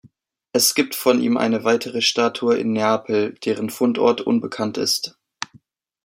[0.51, 5.15] Es gibt von ihm eine weitere Statue in Neapel, deren Fundort unbekannt ist.